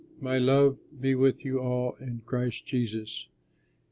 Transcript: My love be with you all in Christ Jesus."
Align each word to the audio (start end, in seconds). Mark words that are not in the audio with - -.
My 0.19 0.39
love 0.39 0.79
be 0.99 1.13
with 1.13 1.45
you 1.45 1.59
all 1.59 1.93
in 1.99 2.23
Christ 2.25 2.65
Jesus." 2.65 3.27